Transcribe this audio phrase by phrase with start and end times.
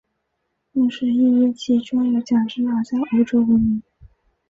[0.73, 3.83] 同时亦因其装有假肢而在欧洲闻名。